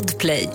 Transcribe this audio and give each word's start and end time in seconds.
Podplay. 0.00 0.48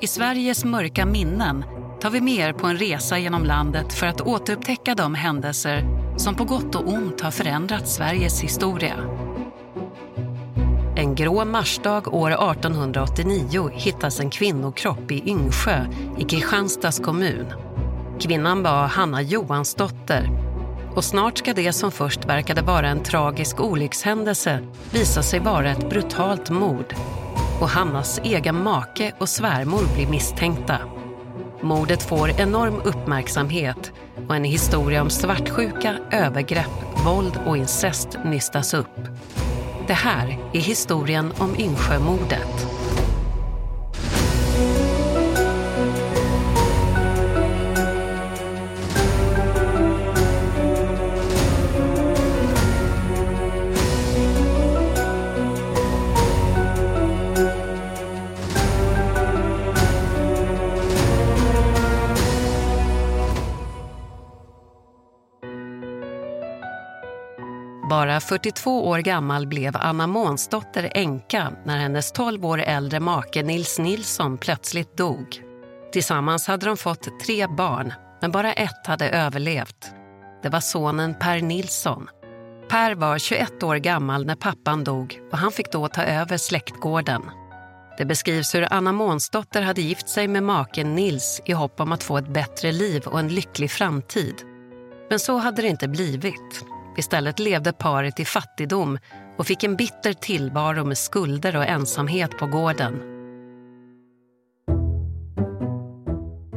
I 0.00 0.06
Sveriges 0.06 0.64
mörka 0.64 1.06
minnen 1.06 1.64
tar 2.00 2.10
vi 2.10 2.20
med 2.20 2.34
er 2.48 2.52
på 2.52 2.66
en 2.66 2.76
resa 2.76 3.18
genom 3.18 3.44
landet 3.44 3.92
för 3.92 4.06
att 4.06 4.20
återupptäcka 4.20 4.94
de 4.94 5.14
händelser 5.14 5.84
som 6.16 6.34
på 6.34 6.44
gott 6.44 6.74
och 6.74 6.88
ont 6.88 7.20
har 7.20 7.30
förändrat 7.30 7.88
Sveriges 7.88 8.40
historia. 8.40 8.94
En 10.96 11.14
grå 11.14 11.44
marsdag 11.44 12.14
år 12.14 12.30
1889 12.30 13.70
hittas 13.72 14.20
en 14.20 14.30
kvinnokropp 14.30 15.12
i 15.12 15.30
Yngsjö 15.30 15.86
i 16.18 16.24
Kristianstads 16.24 16.98
kommun. 16.98 17.46
Kvinnan 18.20 18.62
var 18.62 18.86
Hanna 18.86 19.22
Johansdotter 19.22 20.49
och 20.94 21.04
snart 21.04 21.38
ska 21.38 21.54
det 21.54 21.72
som 21.72 21.92
först 21.92 22.24
verkade 22.24 22.62
vara 22.62 22.88
en 22.88 23.02
tragisk 23.02 23.60
olyckshändelse 23.60 24.66
visa 24.92 25.22
sig 25.22 25.40
vara 25.40 25.70
ett 25.70 25.90
brutalt 25.90 26.50
mord. 26.50 26.94
Och 27.60 27.68
Hannas 27.68 28.20
egen 28.24 28.62
make 28.62 29.12
och 29.18 29.28
svärmor 29.28 29.94
blir 29.94 30.06
misstänkta. 30.06 30.78
Mordet 31.62 32.02
får 32.02 32.40
enorm 32.40 32.80
uppmärksamhet 32.84 33.92
och 34.28 34.36
en 34.36 34.44
historia 34.44 35.02
om 35.02 35.10
svartsjuka, 35.10 35.96
övergrepp, 36.10 37.04
våld 37.06 37.40
och 37.46 37.56
incest 37.56 38.08
nystas 38.24 38.74
upp. 38.74 38.98
Det 39.86 39.92
här 39.92 40.38
är 40.52 40.60
historien 40.60 41.32
om 41.38 41.56
Yngsjömordet. 41.58 42.79
Bara 68.00 68.20
42 68.20 68.88
år 68.88 68.98
gammal 68.98 69.46
blev 69.46 69.76
Anna 69.76 70.06
Månsdotter 70.06 70.90
änka 70.94 71.52
när 71.64 71.78
hennes 71.78 72.12
12 72.12 72.46
år 72.46 72.60
äldre 72.60 73.00
make 73.00 73.42
Nils 73.42 73.78
Nilsson 73.78 74.38
plötsligt 74.38 74.96
dog. 74.96 75.42
Tillsammans 75.92 76.46
hade 76.46 76.66
de 76.66 76.76
fått 76.76 77.20
tre 77.20 77.46
barn, 77.46 77.92
men 78.20 78.32
bara 78.32 78.52
ett 78.52 78.86
hade 78.86 79.08
överlevt. 79.08 79.90
Det 80.42 80.48
var 80.48 80.60
sonen 80.60 81.14
Per 81.14 81.40
Nilsson. 81.40 82.08
Per 82.68 82.94
var 82.94 83.18
21 83.18 83.62
år 83.62 83.76
gammal 83.76 84.26
när 84.26 84.36
pappan 84.36 84.84
dog 84.84 85.20
och 85.32 85.38
han 85.38 85.52
fick 85.52 85.72
då 85.72 85.88
ta 85.88 86.02
över 86.02 86.36
släktgården. 86.36 87.22
Det 87.98 88.04
beskrivs 88.04 88.54
hur 88.54 88.72
Anna 88.72 88.92
Månsdotter 88.92 89.62
hade 89.62 89.82
gift 89.82 90.08
sig 90.08 90.28
med 90.28 90.42
maken 90.42 90.94
Nils 90.94 91.42
i 91.44 91.52
hopp 91.52 91.80
om 91.80 91.92
att 91.92 92.02
få 92.02 92.18
ett 92.18 92.28
bättre 92.28 92.72
liv 92.72 93.02
och 93.06 93.20
en 93.20 93.28
lycklig 93.28 93.70
framtid. 93.70 94.34
Men 95.10 95.18
så 95.18 95.36
hade 95.36 95.62
det 95.62 95.68
inte 95.68 95.88
blivit. 95.88 96.64
Istället 96.96 97.38
levde 97.38 97.72
paret 97.72 98.20
i 98.20 98.24
fattigdom 98.24 98.98
och 99.38 99.46
fick 99.46 99.64
en 99.64 99.76
bitter 99.76 100.12
tillvaro 100.12 100.84
med 100.84 100.98
skulder 100.98 101.56
och 101.56 101.64
ensamhet 101.64 102.38
på 102.38 102.46
gården. 102.46 103.02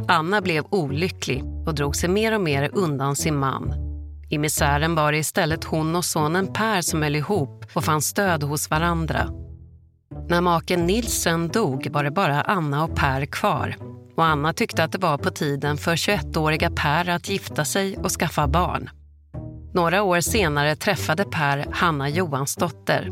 Anna 0.07 0.41
blev 0.41 0.65
olycklig 0.69 1.43
och 1.65 1.75
drog 1.75 1.95
sig 1.95 2.09
mer 2.09 2.35
och 2.35 2.41
mer 2.41 2.69
undan 2.73 3.15
sin 3.15 3.37
man. 3.37 3.73
I 4.29 4.37
misären 4.37 4.95
var 4.95 5.11
det 5.11 5.17
istället 5.17 5.63
hon 5.63 5.95
och 5.95 6.05
sonen 6.05 6.53
Per 6.53 6.81
som 6.81 7.01
höll 7.01 7.15
ihop 7.15 7.65
och 7.73 7.83
fann 7.83 8.01
stöd 8.01 8.43
hos 8.43 8.69
varandra. 8.69 9.29
När 10.29 10.41
maken 10.41 10.85
Nilsen 10.85 11.47
dog 11.47 11.87
var 11.91 12.03
det 12.03 12.11
bara 12.11 12.41
Anna 12.41 12.83
och 12.83 12.95
Per 12.95 13.25
kvar. 13.25 13.75
Och 14.15 14.25
Anna 14.25 14.53
tyckte 14.53 14.83
att 14.83 14.91
det 14.91 14.97
var 14.97 15.17
på 15.17 15.29
tiden 15.29 15.77
för 15.77 15.95
21-åriga 15.95 16.71
Per 16.75 17.09
att 17.09 17.29
gifta 17.29 17.65
sig 17.65 17.97
och 17.97 18.11
skaffa 18.11 18.47
barn. 18.47 18.89
Några 19.73 20.03
år 20.03 20.21
senare 20.21 20.75
träffade 20.75 21.25
Per 21.25 21.65
Hanna 21.71 22.09
Johansdotter. 22.09 23.11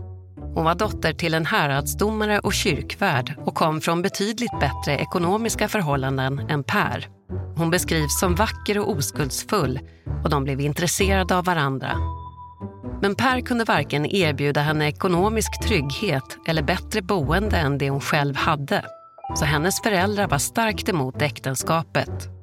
Hon 0.55 0.65
var 0.65 0.75
dotter 0.75 1.13
till 1.13 1.33
en 1.33 1.45
häradsdomare 1.45 2.39
och 2.39 2.53
kyrkvärd 2.53 3.35
och 3.45 3.55
kom 3.55 3.81
från 3.81 4.01
betydligt 4.01 4.59
bättre 4.59 4.97
ekonomiska 4.97 5.67
förhållanden 5.67 6.39
än 6.49 6.63
Per. 6.63 7.07
Hon 7.57 7.69
beskrivs 7.69 8.19
som 8.19 8.35
vacker 8.35 8.79
och 8.79 8.91
oskuldsfull 8.91 9.79
och 10.23 10.29
de 10.29 10.43
blev 10.43 10.61
intresserade 10.61 11.35
av 11.35 11.45
varandra. 11.45 11.97
Men 13.01 13.15
Per 13.15 13.41
kunde 13.41 13.63
varken 13.63 14.05
erbjuda 14.05 14.61
henne 14.61 14.87
ekonomisk 14.87 15.63
trygghet 15.63 16.37
eller 16.47 16.63
bättre 16.63 17.01
boende 17.01 17.57
än 17.57 17.77
det 17.77 17.89
hon 17.89 18.01
själv 18.01 18.35
hade. 18.35 18.85
Så 19.35 19.45
hennes 19.45 19.81
föräldrar 19.81 20.27
var 20.27 20.37
starkt 20.37 20.89
emot 20.89 21.21
äktenskapet. 21.21 22.40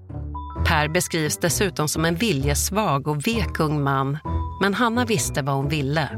Per 0.68 0.88
beskrivs 0.88 1.38
dessutom 1.38 1.88
som 1.88 2.04
en 2.04 2.14
viljesvag 2.14 3.08
och 3.08 3.26
vek 3.26 3.60
ung 3.60 3.82
man, 3.82 4.18
men 4.60 4.74
Hanna 4.74 5.04
visste 5.04 5.42
vad 5.42 5.54
hon 5.54 5.68
ville. 5.68 6.08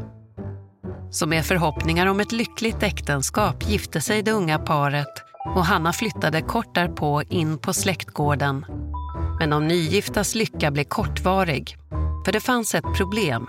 Så 1.11 1.27
med 1.27 1.45
förhoppningar 1.45 2.07
om 2.07 2.21
ett 2.21 2.33
lyckligt 2.33 2.83
äktenskap 2.83 3.69
gifte 3.69 4.01
sig 4.01 4.23
det 4.23 4.33
unga 4.33 4.59
paret 4.59 5.25
och 5.55 5.65
Hanna 5.65 5.93
flyttade 5.93 6.43
kort 6.43 6.75
därpå 6.75 7.23
in 7.23 7.59
på 7.59 7.73
släktgården. 7.73 8.67
Men 9.39 9.51
de 9.51 9.69
nygiftas 9.69 10.35
lycka 10.35 10.71
blev 10.71 10.85
kortvarig, 10.85 11.77
för 12.25 12.33
det 12.33 12.41
fanns 12.41 12.75
ett 12.75 12.95
problem. 12.97 13.47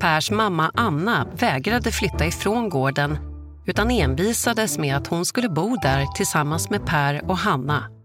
Pers 0.00 0.30
mamma 0.30 0.70
Anna 0.74 1.26
vägrade 1.34 1.92
flytta 1.92 2.26
ifrån 2.26 2.68
gården 2.68 3.18
utan 3.66 3.90
envisades 3.90 4.78
med 4.78 4.96
att 4.96 5.06
hon 5.06 5.24
skulle 5.24 5.48
bo 5.48 5.76
där 5.76 6.06
tillsammans 6.06 6.70
med 6.70 6.86
Per 6.86 7.30
och 7.30 7.38
Hanna. 7.38 7.99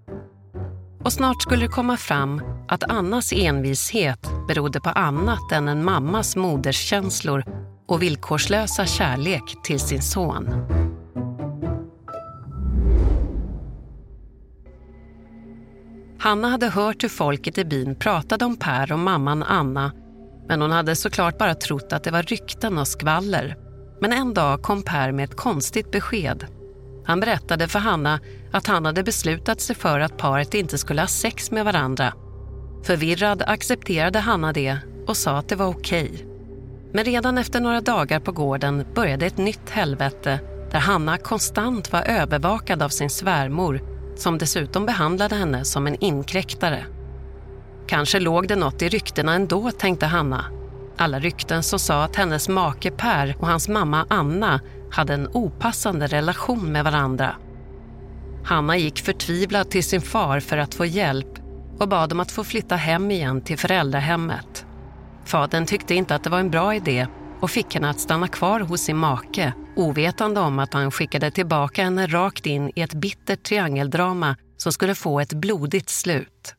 Och 1.05 1.13
snart 1.13 1.41
skulle 1.41 1.61
det 1.61 1.67
komma 1.67 1.97
fram 1.97 2.41
att 2.67 2.83
Annas 2.83 3.33
envishet 3.33 4.29
berodde 4.47 4.79
på 4.81 4.89
annat 4.89 5.51
än 5.51 5.67
en 5.67 5.83
mammas 5.83 6.35
moderskänslor 6.35 7.43
och 7.87 8.01
villkorslösa 8.01 8.85
kärlek 8.85 9.55
till 9.63 9.79
sin 9.79 10.01
son. 10.01 10.49
Hanna 16.19 16.49
hade 16.49 16.69
hört 16.69 17.03
hur 17.03 17.09
folket 17.09 17.57
i 17.57 17.65
byn 17.65 17.95
pratade 17.95 18.45
om 18.45 18.57
Per 18.57 18.91
och 18.91 18.99
mamman 18.99 19.43
Anna 19.43 19.91
men 20.47 20.61
hon 20.61 20.71
hade 20.71 20.95
såklart 20.95 21.37
bara 21.37 21.55
trott 21.55 21.93
att 21.93 22.03
det 22.03 22.11
var 22.11 22.23
rykten 22.23 22.77
och 22.77 22.87
skvaller. 22.87 23.57
Men 24.01 24.13
en 24.13 24.33
dag 24.33 24.61
kom 24.61 24.83
Per 24.83 25.11
med 25.11 25.23
ett 25.23 25.35
konstigt 25.35 25.91
besked. 25.91 26.45
Han 27.05 27.19
berättade 27.19 27.67
för 27.67 27.79
Hanna 27.79 28.19
att 28.51 28.67
han 28.67 28.85
hade 28.85 29.03
beslutat 29.03 29.61
sig 29.61 29.75
för 29.75 29.99
att 29.99 30.17
paret 30.17 30.53
inte 30.53 30.77
skulle 30.77 31.01
ha 31.01 31.07
sex 31.07 31.51
med 31.51 31.65
varandra. 31.65 32.13
Förvirrad 32.83 33.43
accepterade 33.47 34.19
Hanna 34.19 34.53
det 34.53 34.77
och 35.07 35.17
sa 35.17 35.37
att 35.37 35.49
det 35.49 35.55
var 35.55 35.67
okej. 35.67 36.09
Okay. 36.13 36.25
Men 36.93 37.05
redan 37.05 37.37
efter 37.37 37.59
några 37.59 37.81
dagar 37.81 38.19
på 38.19 38.31
gården 38.31 38.85
började 38.95 39.25
ett 39.25 39.37
nytt 39.37 39.69
helvete 39.69 40.39
där 40.71 40.79
Hanna 40.79 41.17
konstant 41.17 41.91
var 41.91 42.01
övervakad 42.01 42.83
av 42.83 42.89
sin 42.89 43.09
svärmor 43.09 43.81
som 44.15 44.37
dessutom 44.37 44.85
behandlade 44.85 45.35
henne 45.35 45.65
som 45.65 45.87
en 45.87 46.03
inkräktare. 46.03 46.85
Kanske 47.87 48.19
låg 48.19 48.47
det 48.47 48.55
något 48.55 48.81
i 48.81 48.89
ryktena 48.89 49.33
ändå, 49.33 49.71
tänkte 49.71 50.05
Hanna. 50.05 50.45
Alla 50.97 51.19
rykten 51.19 51.63
som 51.63 51.79
sa 51.79 52.03
att 52.03 52.15
hennes 52.15 52.49
make 52.49 52.91
Per 52.91 53.35
och 53.39 53.47
hans 53.47 53.69
mamma 53.69 54.05
Anna 54.09 54.59
hade 54.95 55.13
en 55.13 55.27
opassande 55.33 56.07
relation 56.07 56.71
med 56.71 56.83
varandra. 56.83 57.35
Hanna 58.45 58.77
gick 58.77 58.99
förtvivlad 58.99 59.69
till 59.69 59.83
sin 59.83 60.01
far 60.01 60.39
för 60.39 60.57
att 60.57 60.75
få 60.75 60.85
hjälp 60.85 61.39
och 61.79 61.87
bad 61.87 62.13
om 62.13 62.19
att 62.19 62.31
få 62.31 62.43
flytta 62.43 62.75
hem 62.75 63.11
igen 63.11 63.41
till 63.41 63.57
föräldrahemmet. 63.57 64.65
Fadern 65.25 65.65
tyckte 65.65 65.95
inte 65.95 66.15
att 66.15 66.23
det 66.23 66.29
var 66.29 66.39
en 66.39 66.51
bra 66.51 66.75
idé 66.75 67.07
och 67.39 67.51
fick 67.51 67.73
henne 67.73 67.89
att 67.89 67.99
stanna 67.99 68.27
kvar 68.27 68.59
hos 68.59 68.81
sin 68.81 68.97
make 68.97 69.53
ovetande 69.75 70.39
om 70.39 70.59
att 70.59 70.73
han 70.73 70.91
skickade 70.91 71.31
tillbaka 71.31 71.83
henne 71.83 72.07
rakt 72.07 72.45
in 72.45 72.71
i 72.75 72.81
ett 72.81 72.93
bittert 72.93 73.43
triangeldrama 73.43 74.35
som 74.57 74.71
skulle 74.71 74.95
få 74.95 75.19
ett 75.19 75.33
blodigt 75.33 75.89
slut. 75.89 76.55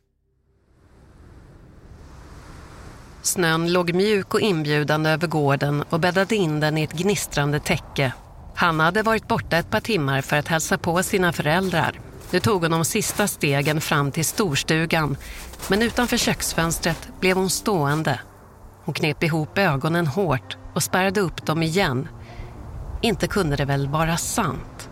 Snön 3.23 3.73
låg 3.73 3.95
mjuk 3.95 4.35
och 4.35 4.41
inbjudande 4.41 5.11
över 5.11 5.27
gården 5.27 5.85
och 5.91 6.01
bäddade 6.01 6.37
in 6.37 6.61
den 6.61 6.79
i 6.79 6.83
ett 6.83 6.93
gnistrande 6.93 7.61
täcke 7.61 8.13
Hanna 8.57 8.85
hade 8.85 9.03
varit 9.03 9.29
borta 9.29 9.57
ett 9.57 9.71
par 9.71 9.81
timmar 9.81 10.21
för 10.21 10.37
att 10.37 10.49
hälsa 10.49 10.79
på 10.79 11.03
sina 11.03 11.33
föräldrar. 11.33 12.01
Nu 12.31 12.41
tog 12.41 12.63
hon 12.63 12.71
de 12.71 12.85
sista 12.85 13.29
stegen 13.29 13.81
fram 13.81 14.13
till 14.13 14.25
storstugan 14.25 15.17
men 15.69 15.83
utanför 15.83 16.17
köksfönstret 16.17 17.09
blev 17.21 17.37
hon 17.37 17.51
stående. 17.51 18.21
Hon 18.85 18.95
knep 18.95 19.23
ihop 19.23 19.59
ögonen 19.59 20.07
hårt 20.07 20.57
och 20.75 20.83
spärrade 20.83 21.21
upp 21.21 21.47
dem 21.47 21.63
igen. 21.63 22.09
Inte 23.03 23.27
kunde 23.27 23.57
det 23.57 23.65
väl 23.65 23.89
vara 23.89 24.17
sant? 24.17 24.91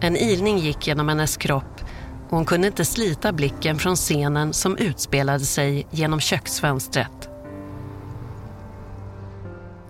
En 0.00 0.16
ilning 0.16 0.58
gick 0.58 0.86
genom 0.86 1.08
hennes 1.08 1.36
kropp 1.36 1.80
och 2.28 2.36
hon 2.36 2.44
kunde 2.44 2.66
inte 2.66 2.84
slita 2.84 3.32
blicken 3.32 3.78
från 3.78 3.96
scenen 3.96 4.52
som 4.52 4.76
utspelade 4.76 5.44
sig 5.44 5.86
genom 5.90 6.20
köksfönstret. 6.20 7.17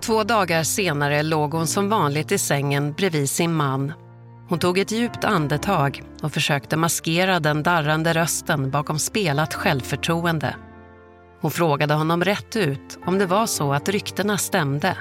Två 0.08 0.25
dagar 0.25 0.62
senare 0.62 1.22
låg 1.22 1.52
hon 1.52 1.66
som 1.66 1.88
vanligt 1.88 2.32
i 2.32 2.38
sängen 2.38 2.93
bredvid 2.93 3.31
sin 3.31 3.55
man. 3.55 3.93
Hon 4.49 4.58
tog 4.58 4.78
ett 4.78 4.93
djupt 4.93 5.25
andetag 5.25 6.02
och 6.22 6.32
försökte 6.32 6.76
maskera 6.76 7.40
den 7.40 7.62
darrande 7.62 8.12
rösten 8.12 8.70
bakom 8.70 8.99
spelat 8.99 9.55
självförtroende. 9.55 10.56
Hon 11.40 11.50
frågade 11.50 11.94
honom 11.94 12.25
rätt 12.25 12.56
ut 12.56 12.99
om 13.06 13.19
det 13.19 13.26
var 13.26 13.46
så 13.46 13.72
att 13.72 13.88
ryktena 13.88 14.38
stämde. 14.38 14.96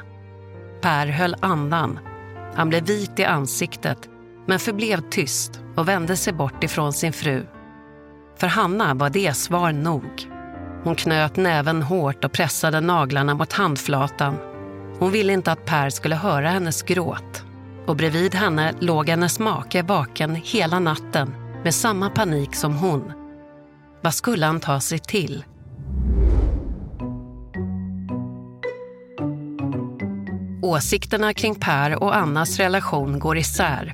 Per 0.81 1.07
höll 1.07 1.35
andan. 1.39 1.99
Han 2.55 2.69
blev 2.69 2.85
vit 2.85 3.19
i 3.19 3.25
ansiktet 3.25 4.09
men 4.47 4.59
förblev 4.59 5.01
tyst 5.09 5.61
och 5.75 5.87
vände 5.87 6.17
sig 6.17 6.33
bort 6.33 6.63
ifrån 6.63 6.93
sin 6.93 7.13
fru. 7.13 7.45
För 8.39 8.47
Hanna 8.47 8.93
var 8.93 9.09
det 9.09 9.33
svar 9.33 9.71
nog. 9.71 10.31
Hon 10.83 10.95
knöt 10.95 11.35
näven 11.35 11.81
hårt 11.81 12.25
och 12.25 12.31
pressade 12.31 12.81
naglarna 12.81 13.33
mot 13.33 13.53
handflatan. 13.53 14.37
Hon 14.99 15.11
ville 15.11 15.33
inte 15.33 15.51
att 15.51 15.65
Per 15.65 15.89
skulle 15.89 16.15
höra 16.15 16.49
hennes 16.49 16.83
gråt. 16.83 17.43
Och 17.85 17.95
bredvid 17.95 18.35
henne 18.35 18.73
låg 18.79 19.09
hennes 19.09 19.39
make 19.39 19.81
vaken 19.81 20.35
hela 20.35 20.79
natten 20.79 21.35
med 21.63 21.75
samma 21.75 22.09
panik 22.09 22.55
som 22.55 22.75
hon. 22.75 23.11
Vad 24.01 24.13
skulle 24.13 24.45
han 24.45 24.59
ta 24.59 24.79
sig 24.79 24.99
till? 24.99 25.43
Åsikterna 30.61 31.33
kring 31.33 31.55
Per 31.55 32.03
och 32.03 32.15
Annas 32.15 32.57
relation 32.57 33.19
går 33.19 33.37
isär. 33.37 33.93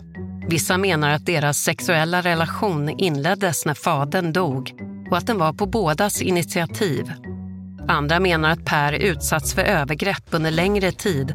Vissa 0.50 0.78
menar 0.78 1.10
att 1.10 1.26
deras 1.26 1.58
sexuella 1.58 2.22
relation 2.22 2.90
inleddes 2.90 3.66
när 3.66 3.74
fadern 3.74 4.34
dog 4.34 4.74
och 5.12 5.18
att 5.18 5.28
den 5.28 5.38
var 5.38 5.54
på 5.54 5.66
bådas 5.66 6.22
initiativ. 6.22 7.14
Andra 7.88 8.20
menar 8.20 8.50
att 8.50 8.66
Per 8.66 8.94
utsatts 8.94 9.54
för 9.54 9.62
övergrepp 9.62 10.24
under 10.32 10.52
längre 10.52 10.92
tid 10.92 11.34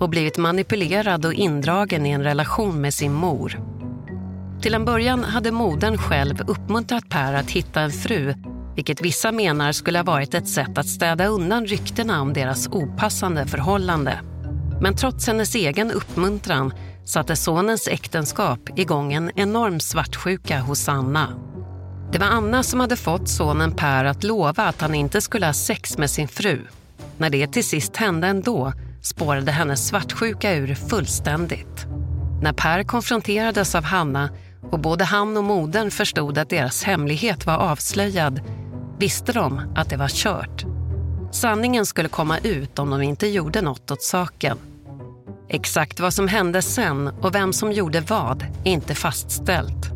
och 0.00 0.08
blivit 0.08 0.38
manipulerad 0.38 1.26
och 1.26 1.34
indragen 1.34 2.06
i 2.06 2.10
en 2.10 2.22
relation 2.22 2.80
med 2.80 2.94
sin 2.94 3.12
mor. 3.12 3.60
Till 4.62 4.74
en 4.74 4.84
början 4.84 5.24
hade 5.24 5.50
modern 5.52 5.98
själv 5.98 6.40
uppmuntrat 6.46 7.08
Per 7.08 7.34
att 7.34 7.50
hitta 7.50 7.80
en 7.80 7.90
fru 7.90 8.34
vilket 8.74 9.00
vissa 9.00 9.32
menar 9.32 9.72
skulle 9.72 9.98
ha 9.98 10.04
varit 10.04 10.34
ett 10.34 10.48
sätt 10.48 10.78
att 10.78 10.86
städa 10.86 11.26
undan 11.26 11.66
ryktena 11.66 12.20
om 12.20 12.32
deras 12.32 12.68
opassande 12.68 13.46
förhållande. 13.46 14.20
Men 14.80 14.96
trots 14.96 15.26
hennes 15.26 15.54
egen 15.54 15.90
uppmuntran 15.90 16.72
satte 17.04 17.36
sonens 17.36 17.88
äktenskap 17.88 18.78
igång 18.78 19.12
en 19.12 19.30
enorm 19.34 19.80
svartsjuka 19.80 20.60
hos 20.60 20.88
Anna. 20.88 21.53
Det 22.14 22.20
var 22.20 22.26
Anna 22.26 22.62
som 22.62 22.80
hade 22.80 22.96
fått 22.96 23.28
sonen 23.28 23.72
Per 23.72 24.04
att 24.04 24.24
lova 24.24 24.64
att 24.64 24.80
han 24.80 24.94
inte 24.94 25.20
skulle 25.20 25.46
ha 25.46 25.52
sex 25.52 25.98
med 25.98 26.10
sin 26.10 26.28
fru. 26.28 26.60
När 27.16 27.30
det 27.30 27.46
till 27.46 27.64
sist 27.64 27.96
hände 27.96 28.26
ändå 28.26 28.72
spårade 29.02 29.52
hennes 29.52 29.86
svartsjuka 29.86 30.54
ur 30.54 30.74
fullständigt. 30.74 31.86
När 32.42 32.52
Per 32.52 32.82
konfronterades 32.84 33.74
av 33.74 33.84
Hanna 33.84 34.30
och 34.70 34.78
både 34.78 35.04
han 35.04 35.36
och 35.36 35.44
modern 35.44 35.90
förstod 35.90 36.38
att 36.38 36.50
deras 36.50 36.84
hemlighet 36.84 37.46
var 37.46 37.56
avslöjad 37.56 38.40
visste 38.98 39.32
de 39.32 39.74
att 39.76 39.90
det 39.90 39.96
var 39.96 40.08
kört. 40.08 40.64
Sanningen 41.32 41.86
skulle 41.86 42.08
komma 42.08 42.38
ut 42.38 42.78
om 42.78 42.90
de 42.90 43.02
inte 43.02 43.26
gjorde 43.26 43.62
något 43.62 43.90
åt 43.90 44.02
saken. 44.02 44.58
Exakt 45.48 46.00
vad 46.00 46.14
som 46.14 46.28
hände 46.28 46.62
sen 46.62 47.08
och 47.08 47.34
vem 47.34 47.52
som 47.52 47.72
gjorde 47.72 48.00
vad 48.00 48.42
är 48.42 48.72
inte 48.72 48.94
fastställt. 48.94 49.93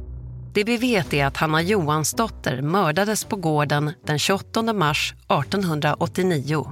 Det 0.55 0.65
vi 0.65 0.77
vet 0.77 1.15
är 1.15 1.27
att 1.27 1.37
Hanna 1.37 1.63
Johansdotter 1.63 2.63
mördades 2.63 3.25
på 3.25 3.37
gården 3.37 3.93
den 4.07 4.19
28 4.19 4.73
mars 4.73 5.15
1889. 5.29 6.67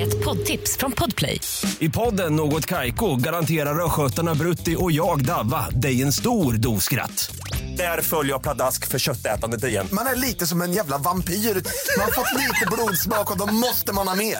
Ett 0.00 0.24
poddtips 0.24 0.76
från 0.76 0.92
Podplay. 0.92 1.40
I 1.78 1.88
podden 1.88 2.36
Något 2.36 2.66
Kaiko 2.66 3.16
garanterar 3.16 3.84
östgötarna 3.84 4.34
Brutti 4.34 4.76
och 4.78 4.92
jag, 4.92 5.24
Davva, 5.24 5.70
dig 5.70 6.02
en 6.02 6.12
stor 6.12 6.52
dos 6.52 6.84
skratt. 6.84 7.36
Där 7.76 8.02
följer 8.02 8.32
jag 8.32 8.42
pladask 8.42 8.88
för 8.88 8.98
köttätandet 8.98 9.64
igen. 9.64 9.88
Man 9.92 10.06
är 10.06 10.16
lite 10.16 10.46
som 10.46 10.62
en 10.62 10.72
jävla 10.72 10.98
vampyr. 10.98 11.34
Man 11.34 12.04
har 12.04 12.12
fått 12.12 12.32
lite 12.32 12.66
blodsmak 12.72 13.30
och 13.30 13.38
då 13.38 13.54
måste 13.54 13.92
man 13.92 14.08
ha 14.08 14.14
mer. 14.14 14.38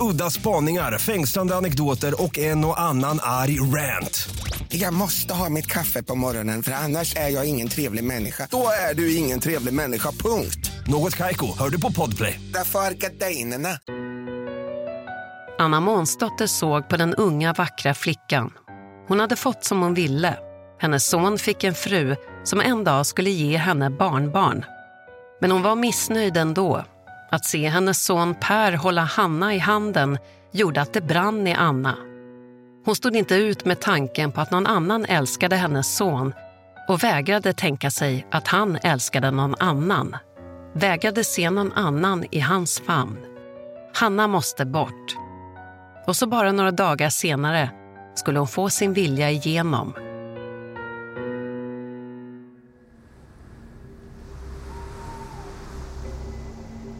Udda 0.00 0.30
spaningar, 0.30 0.98
fängslande 0.98 1.56
anekdoter 1.56 2.22
och 2.22 2.38
en 2.38 2.64
och 2.64 2.80
annan 2.80 3.18
arg 3.22 3.60
rant. 3.60 4.28
Jag 4.70 4.94
måste 4.94 5.34
ha 5.34 5.48
mitt 5.48 5.66
kaffe 5.66 6.02
på 6.02 6.14
morgonen 6.14 6.62
för 6.62 6.72
annars 6.72 7.16
är 7.16 7.28
jag 7.28 7.48
ingen 7.48 7.68
trevlig 7.68 8.04
människa. 8.04 8.48
Då 8.50 8.68
är 8.90 8.94
du 8.94 9.16
ingen 9.16 9.40
trevlig 9.40 9.74
människa, 9.74 10.12
punkt. 10.12 10.70
Något 10.86 11.16
Kaiko, 11.16 11.58
hör 11.58 11.70
du 11.70 11.80
på 11.80 11.92
Podplay. 11.92 12.40
Därför 12.54 12.78
är 12.78 12.90
gardinerna. 12.90 13.78
Anna 15.58 15.80
Månsdotter 15.80 16.46
såg 16.46 16.88
på 16.88 16.96
den 16.96 17.14
unga 17.14 17.52
vackra 17.52 17.94
flickan. 17.94 18.52
Hon 19.08 19.20
hade 19.20 19.36
fått 19.36 19.64
som 19.64 19.82
hon 19.82 19.94
ville. 19.94 20.38
Hennes 20.80 21.08
son 21.08 21.38
fick 21.38 21.64
en 21.64 21.74
fru 21.74 22.16
som 22.44 22.60
en 22.60 22.84
dag 22.84 23.06
skulle 23.06 23.30
ge 23.30 23.56
henne 23.56 23.90
barnbarn. 23.90 24.64
Men 25.40 25.50
hon 25.50 25.62
var 25.62 25.76
missnöjd 25.76 26.36
ändå. 26.36 26.84
Att 27.30 27.44
se 27.44 27.68
hennes 27.68 28.04
son 28.04 28.34
Per 28.40 28.72
hålla 28.72 29.02
Hanna 29.02 29.54
i 29.54 29.58
handen 29.58 30.18
gjorde 30.52 30.80
att 30.80 30.92
det 30.92 31.00
brann 31.00 31.46
i 31.46 31.54
Anna. 31.54 32.07
Hon 32.88 32.96
stod 32.96 33.16
inte 33.16 33.34
ut 33.34 33.64
med 33.64 33.80
tanken 33.80 34.32
på 34.32 34.40
att 34.40 34.50
någon 34.50 34.66
annan 34.66 35.04
älskade 35.04 35.56
hennes 35.56 35.96
son 35.96 36.34
och 36.88 37.04
vägrade 37.04 37.52
tänka 37.52 37.90
sig 37.90 38.26
att 38.30 38.48
han 38.48 38.78
älskade 38.82 39.30
någon 39.30 39.54
annan. 39.58 40.16
Vägrade 40.74 41.24
se 41.24 41.50
någon 41.50 41.72
annan 41.72 42.24
i 42.30 42.40
hans 42.40 42.80
famn. 42.80 43.18
Hanna 43.94 44.28
måste 44.28 44.64
bort. 44.66 45.16
Och 46.06 46.16
så 46.16 46.26
bara 46.26 46.52
några 46.52 46.70
dagar 46.70 47.08
senare 47.08 47.70
skulle 48.14 48.38
hon 48.38 48.48
få 48.48 48.70
sin 48.70 48.92
vilja 48.92 49.30
igenom. 49.30 49.94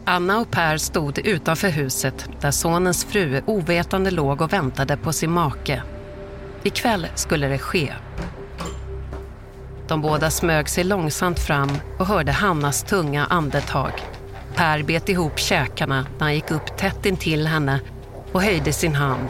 Anna 0.09 0.39
och 0.39 0.51
Per 0.51 0.77
stod 0.77 1.19
utanför 1.19 1.69
huset 1.69 2.29
där 2.41 2.51
sonens 2.51 3.05
fru 3.05 3.41
ovetande 3.45 4.11
låg 4.11 4.41
och 4.41 4.53
väntade 4.53 4.97
på 4.97 5.13
sin 5.13 5.31
make. 5.31 5.83
Ikväll 6.63 7.07
skulle 7.15 7.47
det 7.47 7.57
ske. 7.57 7.93
De 9.87 10.01
båda 10.01 10.29
smög 10.29 10.69
sig 10.69 10.83
långsamt 10.83 11.39
fram 11.39 11.69
och 11.99 12.05
hörde 12.05 12.31
Hannas 12.31 12.83
tunga 12.83 13.25
andetag. 13.25 13.91
Per 14.55 14.83
bet 14.83 15.09
ihop 15.09 15.39
käkarna 15.39 16.05
när 16.17 16.25
han 16.25 16.35
gick 16.35 16.51
upp 16.51 16.77
tätt 16.77 17.05
intill 17.05 17.47
henne 17.47 17.79
och 18.31 18.41
höjde 18.41 18.73
sin 18.73 18.95
hand. 18.95 19.27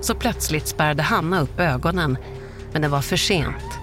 Så 0.00 0.14
plötsligt 0.14 0.68
spärrade 0.68 1.02
Hanna 1.02 1.40
upp 1.40 1.60
ögonen, 1.60 2.18
men 2.72 2.82
det 2.82 2.88
var 2.88 3.00
för 3.00 3.16
sent. 3.16 3.78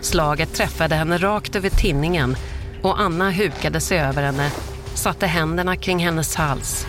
Slaget 0.00 0.54
träffade 0.54 0.94
henne 0.94 1.18
rakt 1.18 1.56
över 1.56 1.70
tinningen 1.70 2.36
och 2.82 3.00
Anna 3.00 3.30
hukade 3.30 3.80
sig 3.80 3.98
över 3.98 4.22
henne 4.22 4.50
satte 4.98 5.26
händerna 5.26 5.76
kring 5.76 5.98
hennes 5.98 6.34
hals. 6.34 6.86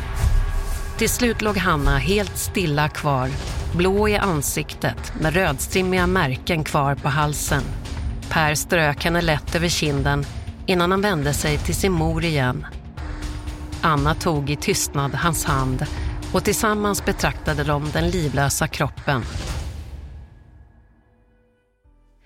Till 0.97 1.09
slut 1.09 1.41
låg 1.41 1.57
Hanna 1.57 1.97
helt 1.97 2.37
stilla 2.37 2.89
kvar, 2.89 3.29
blå 3.73 4.07
i 4.07 4.17
ansiktet 4.17 5.13
med 5.21 5.33
rödstrimmiga 5.33 6.07
märken 6.07 6.63
kvar 6.63 6.95
på 6.95 7.09
halsen. 7.09 7.63
Per 8.29 8.55
strök 8.55 9.03
henne 9.03 9.21
lätt 9.21 9.55
över 9.55 9.67
kinden 9.67 10.25
innan 10.65 10.91
han 10.91 11.01
vände 11.01 11.33
sig 11.33 11.57
till 11.57 11.75
sin 11.75 11.91
mor 11.91 12.23
igen. 12.23 12.65
Anna 13.81 14.13
tog 14.13 14.49
i 14.49 14.55
tystnad 14.55 15.15
hans 15.15 15.45
hand 15.45 15.85
och 16.33 16.43
tillsammans 16.43 17.05
betraktade 17.05 17.63
de 17.63 17.89
den 17.93 18.09
livlösa 18.09 18.67
kroppen. 18.67 19.23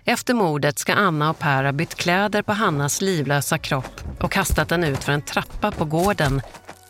Efter 0.06 0.34
mordet 0.34 0.80
ska 0.80 0.94
Anna 0.94 1.30
och 1.30 1.40
Per 1.40 1.64
ha 1.64 1.72
bytt 1.72 1.96
kläder 1.96 2.42
på 2.42 2.52
Hannas 2.54 3.02
livlösa 3.02 3.58
kropp 3.58 4.02
och 4.20 4.32
kastat 4.32 4.70
den 4.70 4.84
ut 4.84 5.04
för 5.04 5.12
en 5.12 5.22
trappa 5.22 5.72
på 5.72 5.86
gården 5.86 6.42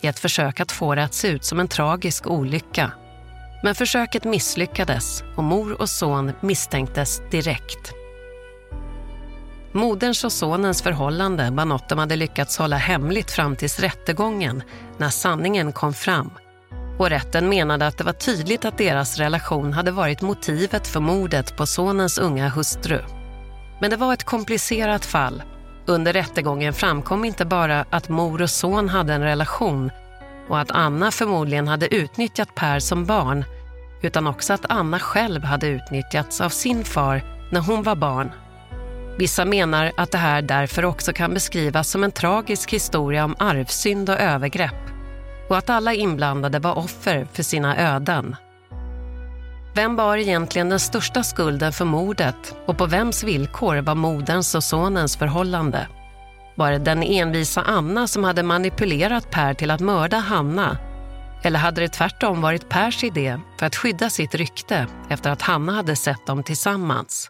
i 0.02 0.08
ett 0.08 0.20
försök 0.20 0.60
att 0.60 0.72
få 0.72 0.96
det 0.96 1.04
att 1.04 1.14
se 1.14 1.28
ut 1.28 1.46
som 1.46 1.60
en 1.60 1.68
tragisk 1.68 2.28
olycka. 2.28 2.92
Men 3.64 3.76
försöket 3.76 4.24
misslyckades 4.24 5.24
och 5.36 5.44
mor 5.44 5.82
och 5.82 5.90
son 5.90 6.32
misstänktes 6.42 7.22
direkt. 7.32 7.94
Moderns 9.72 10.24
och 10.24 10.32
sonens 10.32 10.82
förhållande 10.82 11.50
var 11.52 11.66
något 11.66 11.90
de 11.90 12.00
hade 12.00 12.16
lyckats 12.16 12.58
hålla 12.58 12.78
hemligt 12.78 13.32
fram 13.32 13.56
tills 13.56 13.80
rättegången 13.80 14.64
när 14.98 15.10
sanningen 15.10 15.72
kom 15.72 15.94
fram. 15.94 16.32
Och 16.98 17.10
rätten 17.10 17.50
menade 17.50 17.88
att 17.88 17.98
det 17.98 18.04
var 18.04 18.14
tydligt 18.14 18.66
att 18.66 18.78
deras 18.78 19.18
relation 19.18 19.74
hade 19.74 19.92
varit 19.92 20.22
motivet 20.22 20.88
för 20.88 21.00
mordet 21.00 21.58
på 21.58 21.66
sonens 21.66 22.18
unga 22.18 22.50
hustru. 22.50 23.00
Men 23.82 23.90
det 23.90 23.98
var 23.98 24.14
ett 24.14 24.24
komplicerat 24.24 25.06
fall. 25.06 25.44
Under 25.86 26.14
rättegången 26.14 26.74
framkom 26.74 27.26
inte 27.26 27.46
bara 27.46 27.86
att 27.90 28.10
mor 28.10 28.42
och 28.42 28.50
son 28.50 28.90
hade 28.90 29.14
en 29.14 29.22
relation 29.24 29.92
och 30.50 30.60
att 30.60 30.72
Anna 30.72 31.12
förmodligen 31.12 31.68
hade 31.68 31.96
utnyttjat 31.96 32.56
Per 32.56 32.80
som 32.80 33.06
barn 33.06 33.46
utan 34.02 34.28
också 34.28 34.54
att 34.54 34.66
Anna 34.70 35.00
själv 35.00 35.44
hade 35.44 35.68
utnyttjats 35.68 36.42
av 36.42 36.50
sin 36.50 36.84
far 36.84 37.24
när 37.52 37.60
hon 37.60 37.84
var 37.84 37.96
barn. 37.96 38.32
Vissa 39.18 39.46
menar 39.46 39.92
att 39.98 40.12
det 40.12 40.18
här 40.18 40.42
därför 40.42 40.86
också 40.86 41.14
kan 41.14 41.34
beskrivas 41.34 41.90
som 41.90 42.04
en 42.04 42.12
tragisk 42.12 42.74
historia 42.74 43.26
om 43.26 43.36
arvsynd 43.40 44.10
och 44.10 44.20
övergrepp 44.20 44.93
och 45.50 45.58
att 45.58 45.70
alla 45.70 45.94
inblandade 45.94 46.60
var 46.60 46.78
offer 46.78 47.28
för 47.34 47.44
sina 47.44 47.78
öden. 47.78 48.36
Vem 49.76 49.96
bar 49.96 50.18
egentligen 50.18 50.70
den 50.70 50.80
största 50.80 51.24
skulden 51.24 51.74
för 51.74 51.86
mordet 51.86 52.56
och 52.66 52.78
på 52.78 52.86
vems 52.86 53.24
villkor 53.24 53.78
var 53.78 53.96
moderns 53.96 54.56
och 54.56 54.64
sonens 54.64 55.18
förhållande? 55.18 55.88
Var 56.56 56.72
det 56.72 56.78
den 56.78 57.04
envisa 57.04 57.62
Anna 57.62 58.08
som 58.08 58.24
hade 58.24 58.44
manipulerat 58.44 59.32
Per 59.32 59.54
till 59.54 59.72
att 59.72 59.80
mörda 59.80 60.18
Hanna? 60.18 60.78
Eller 61.44 61.60
hade 61.60 61.82
det 61.82 61.90
tvärtom 61.90 62.42
varit 62.42 62.70
Pers 62.70 63.04
idé 63.04 63.40
för 63.60 63.66
att 63.66 63.76
skydda 63.76 64.10
sitt 64.10 64.36
rykte 64.36 64.88
efter 65.10 65.30
att 65.30 65.42
Hanna 65.42 65.72
hade 65.72 65.96
sett 65.96 66.26
dem 66.26 66.44
tillsammans? 66.44 67.30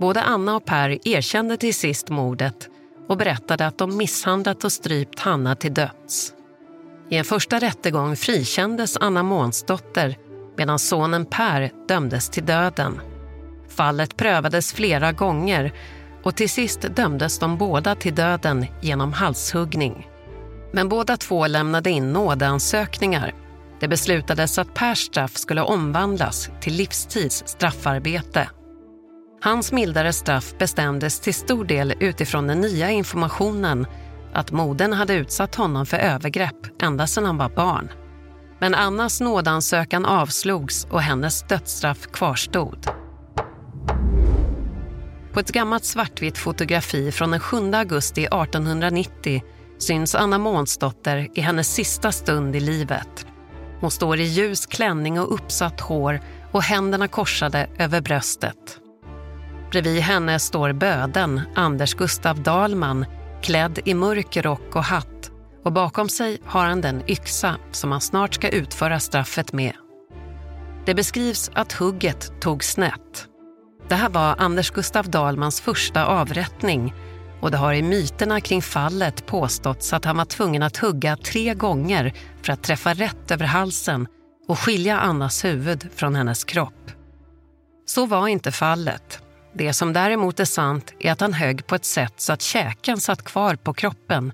Både 0.00 0.22
Anna 0.22 0.56
och 0.56 0.64
Per 0.64 1.08
erkände 1.08 1.56
till 1.56 1.74
sist 1.74 2.08
mordet 2.08 2.68
och 3.08 3.16
berättade 3.16 3.66
att 3.66 3.78
de 3.78 3.96
misshandlat 3.96 4.64
och 4.64 4.72
strypt 4.72 5.20
Hanna 5.20 5.54
till 5.54 5.74
döds. 5.74 6.32
I 7.10 7.16
en 7.16 7.24
första 7.24 7.58
rättegång 7.58 8.16
frikändes 8.16 8.96
Anna 8.96 9.22
Månsdotter 9.22 10.16
medan 10.56 10.78
sonen 10.78 11.26
Per 11.26 11.70
dömdes 11.88 12.30
till 12.30 12.46
döden. 12.46 13.00
Fallet 13.68 14.16
prövades 14.16 14.72
flera 14.72 15.12
gånger 15.12 15.72
och 16.22 16.36
till 16.36 16.50
sist 16.50 16.80
dömdes 16.96 17.38
de 17.38 17.58
båda 17.58 17.94
till 17.94 18.14
döden 18.14 18.66
genom 18.82 19.12
halshuggning. 19.12 20.08
Men 20.72 20.88
båda 20.88 21.16
två 21.16 21.46
lämnade 21.46 21.90
in 21.90 22.12
nådeansökningar. 22.12 23.34
Det 23.80 23.88
beslutades 23.88 24.58
att 24.58 24.74
Pers 24.74 24.98
straff 24.98 25.36
skulle 25.36 25.62
omvandlas 25.62 26.50
till 26.60 26.74
livstids 26.74 27.42
straffarbete. 27.46 28.48
Hans 29.44 29.72
mildare 29.72 30.12
straff 30.12 30.54
bestämdes 30.58 31.20
till 31.20 31.34
stor 31.34 31.64
del 31.64 31.94
utifrån 32.00 32.46
den 32.46 32.60
nya 32.60 32.90
informationen 32.90 33.86
att 34.32 34.52
modern 34.52 34.92
hade 34.92 35.14
utsatt 35.14 35.54
honom 35.54 35.86
för 35.86 35.96
övergrepp 35.96 36.82
ända 36.82 37.06
sedan 37.06 37.24
han 37.24 37.36
var 37.36 37.48
barn. 37.48 37.90
Men 38.58 38.74
Annas 38.74 39.20
nådansökan 39.20 40.04
avslogs 40.04 40.86
och 40.90 41.02
hennes 41.02 41.42
dödsstraff 41.42 42.06
kvarstod. 42.06 42.86
På 45.32 45.40
ett 45.40 45.52
gammalt 45.52 45.84
svartvitt 45.84 46.38
fotografi 46.38 47.12
från 47.12 47.30
den 47.30 47.40
7 47.40 47.72
augusti 47.72 48.24
1890 48.24 49.42
syns 49.78 50.14
Anna 50.14 50.38
Månsdotter 50.38 51.28
i 51.34 51.40
hennes 51.40 51.74
sista 51.74 52.12
stund 52.12 52.56
i 52.56 52.60
livet. 52.60 53.26
Hon 53.80 53.90
står 53.90 54.20
i 54.20 54.24
ljus 54.24 54.66
klänning 54.66 55.20
och 55.20 55.34
uppsatt 55.34 55.80
hår 55.80 56.20
och 56.52 56.62
händerna 56.62 57.08
korsade 57.08 57.68
över 57.78 58.00
bröstet. 58.00 58.80
Bredvid 59.74 60.02
henne 60.02 60.38
står 60.38 60.72
böden 60.72 61.40
Anders 61.54 61.94
Gustav 61.94 62.42
Dalman 62.42 63.06
klädd 63.42 63.78
i 63.84 63.94
mörk 63.94 64.36
rock 64.36 64.76
och 64.76 64.84
hatt 64.84 65.30
och 65.64 65.72
bakom 65.72 66.08
sig 66.08 66.38
har 66.44 66.64
han 66.64 66.80
den 66.80 67.10
yxa 67.10 67.56
som 67.72 67.92
han 67.92 68.00
snart 68.00 68.34
ska 68.34 68.48
utföra 68.48 69.00
straffet 69.00 69.52
med. 69.52 69.72
Det 70.86 70.94
beskrivs 70.94 71.50
att 71.54 71.72
hugget 71.72 72.40
tog 72.40 72.64
snett. 72.64 73.26
Det 73.88 73.94
här 73.94 74.08
var 74.08 74.34
Anders 74.38 74.70
Gustav 74.70 75.10
Dalmans 75.10 75.60
första 75.60 76.06
avrättning 76.06 76.94
och 77.40 77.50
det 77.50 77.56
har 77.56 77.72
i 77.74 77.82
myterna 77.82 78.40
kring 78.40 78.62
fallet 78.62 79.26
påståtts 79.26 79.92
att 79.92 80.04
han 80.04 80.16
var 80.16 80.24
tvungen 80.24 80.62
att 80.62 80.76
hugga 80.76 81.16
tre 81.16 81.54
gånger 81.54 82.14
för 82.42 82.52
att 82.52 82.62
träffa 82.62 82.94
rätt 82.94 83.30
över 83.30 83.46
halsen 83.46 84.06
och 84.48 84.58
skilja 84.58 84.98
Annas 84.98 85.44
huvud 85.44 85.88
från 85.94 86.14
hennes 86.14 86.44
kropp. 86.44 86.90
Så 87.86 88.06
var 88.06 88.28
inte 88.28 88.52
fallet. 88.52 89.23
Det 89.54 89.72
som 89.72 89.92
däremot 89.92 90.40
är 90.40 90.44
sant 90.44 90.92
är 90.98 91.12
att 91.12 91.20
han 91.20 91.32
högg 91.32 91.66
på 91.66 91.74
ett 91.74 91.84
sätt 91.84 92.14
så 92.16 92.32
att 92.32 92.42
käken 92.42 93.00
satt 93.00 93.22
kvar 93.24 93.56
på 93.56 93.74
kroppen 93.74 94.32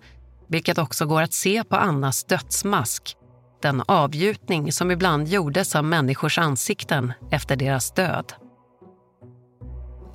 vilket 0.48 0.78
också 0.78 1.06
går 1.06 1.22
att 1.22 1.32
se 1.32 1.64
på 1.64 1.76
Annas 1.76 2.24
dödsmask 2.24 3.16
den 3.62 3.82
avgjutning 3.86 4.72
som 4.72 4.90
ibland 4.90 5.28
gjordes 5.28 5.76
av 5.76 5.84
människors 5.84 6.38
ansikten 6.38 7.12
efter 7.30 7.56
deras 7.56 7.90
död. 7.90 8.32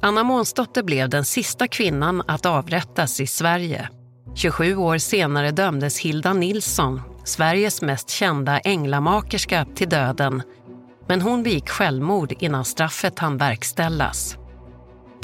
Anna 0.02 0.24
Månsdotter 0.24 0.84
blev 0.84 1.10
den 1.10 1.26
sista 1.26 1.68
kvinnan 1.68 2.24
att 2.28 2.46
avrättas 2.46 3.22
i 3.22 3.28
Sverige. 3.28 3.90
27 4.36 4.76
år 4.76 4.98
senare 4.98 5.52
dömdes 5.52 6.00
Hilda 6.00 6.34
Nilsson, 6.34 7.02
Sveriges 7.24 7.82
mest 7.82 8.10
kända 8.10 8.60
änglamakerska, 8.60 9.66
till 9.76 9.90
döden. 9.90 10.42
Men 11.08 11.22
hon 11.22 11.44
begick 11.44 11.70
självmord 11.70 12.34
innan 12.40 12.66
straffet 12.66 13.20
hann 13.20 13.38
verkställas. 13.38 14.38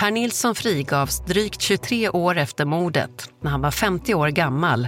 Per 0.01 0.11
Nilsson 0.11 0.55
frigavs 0.55 1.19
drygt 1.19 1.61
23 1.61 2.09
år 2.09 2.37
efter 2.37 2.65
mordet, 2.65 3.29
när 3.41 3.51
han 3.51 3.61
var 3.61 3.71
50 3.71 4.13
år 4.13 4.27
gammal. 4.27 4.87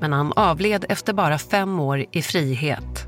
Men 0.00 0.12
han 0.12 0.32
avled 0.36 0.84
efter 0.88 1.12
bara 1.12 1.38
fem 1.38 1.80
år 1.80 2.04
i 2.12 2.22
frihet. 2.22 3.06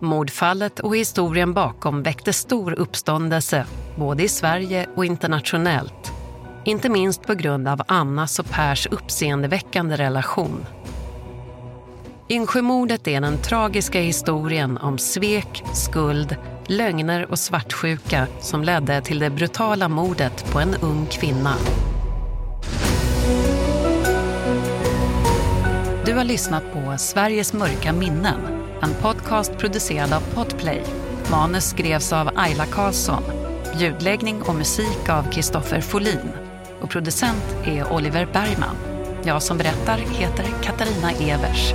Mordfallet 0.00 0.80
och 0.80 0.96
historien 0.96 1.54
bakom 1.54 2.02
väckte 2.02 2.32
stor 2.32 2.72
uppståndelse 2.72 3.66
både 3.96 4.22
i 4.22 4.28
Sverige 4.28 4.86
och 4.96 5.04
internationellt. 5.04 6.12
Inte 6.64 6.88
minst 6.88 7.22
på 7.22 7.34
grund 7.34 7.68
av 7.68 7.82
Annas 7.88 8.38
och 8.38 8.50
Pers 8.50 8.86
uppseendeväckande 8.86 9.96
relation. 9.96 10.66
Yngsjömordet 12.28 13.08
är 13.08 13.20
den 13.20 13.38
tragiska 13.38 14.00
historien 14.00 14.78
om 14.78 14.98
svek, 14.98 15.62
skuld, 15.74 16.36
lögner 16.66 17.30
och 17.30 17.38
svartsjuka 17.38 18.26
som 18.40 18.62
ledde 18.62 19.00
till 19.00 19.18
det 19.18 19.30
brutala 19.30 19.88
mordet 19.88 20.52
på 20.52 20.60
en 20.60 20.74
ung 20.74 21.06
kvinna. 21.06 21.54
Du 26.06 26.14
har 26.14 26.24
lyssnat 26.24 26.72
på 26.72 26.94
Sveriges 26.98 27.52
mörka 27.52 27.92
minnen, 27.92 28.40
en 28.82 28.94
podcast 29.02 29.58
producerad 29.58 30.12
av 30.12 30.20
Podplay. 30.34 30.82
Manus 31.30 31.64
skrevs 31.64 32.12
av 32.12 32.30
Ayla 32.34 32.66
Karlsson, 32.66 33.22
ljudläggning 33.76 34.42
och 34.42 34.54
musik 34.54 35.08
av 35.08 35.30
Kristoffer 35.30 35.80
Folin 35.80 36.30
och 36.80 36.90
producent 36.90 37.56
är 37.64 37.92
Oliver 37.92 38.28
Bergman. 38.32 38.76
Jag 39.26 39.42
som 39.42 39.58
berättar 39.58 39.98
heter 39.98 40.46
Katarina 40.62 41.10
Evers. 41.12 41.74